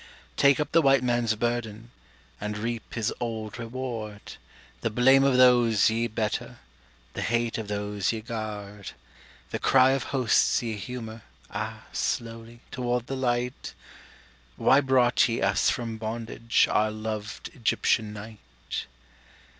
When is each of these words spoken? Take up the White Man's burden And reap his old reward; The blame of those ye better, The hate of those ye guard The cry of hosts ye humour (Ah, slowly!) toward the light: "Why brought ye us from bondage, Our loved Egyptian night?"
Take 0.35 0.59
up 0.59 0.71
the 0.71 0.81
White 0.81 1.03
Man's 1.03 1.35
burden 1.35 1.91
And 2.39 2.57
reap 2.57 2.95
his 2.95 3.13
old 3.19 3.59
reward; 3.59 4.33
The 4.79 4.89
blame 4.89 5.23
of 5.23 5.37
those 5.37 5.91
ye 5.91 6.07
better, 6.07 6.57
The 7.13 7.21
hate 7.21 7.59
of 7.59 7.67
those 7.67 8.11
ye 8.11 8.21
guard 8.21 8.93
The 9.51 9.59
cry 9.59 9.91
of 9.91 10.05
hosts 10.05 10.63
ye 10.63 10.75
humour 10.75 11.21
(Ah, 11.51 11.83
slowly!) 11.93 12.61
toward 12.71 13.05
the 13.05 13.15
light: 13.15 13.75
"Why 14.55 14.81
brought 14.81 15.29
ye 15.29 15.39
us 15.39 15.69
from 15.69 15.97
bondage, 15.99 16.67
Our 16.71 16.89
loved 16.89 17.49
Egyptian 17.53 18.11
night?" 18.11 18.87